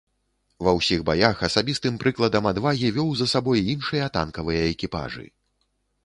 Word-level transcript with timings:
Ва 0.67 0.71
ўсіх 0.77 1.01
баях 1.09 1.41
асабістым 1.47 1.99
прыкладам 2.03 2.47
адвагі 2.51 2.89
вёў 2.95 3.09
за 3.19 3.27
сабой 3.33 3.61
іншыя 3.75 4.07
танкавыя 4.17 4.63
экіпажы. 4.73 5.27